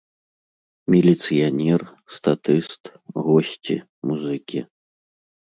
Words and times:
Міліцыянер, 0.93 1.81
статыст, 2.15 2.81
госці, 3.27 3.75
музыкі. 4.09 4.59